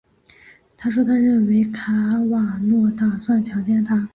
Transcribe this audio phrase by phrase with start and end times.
[0.77, 1.93] 她说她认为卡
[2.31, 4.09] 瓦诺打算强奸她。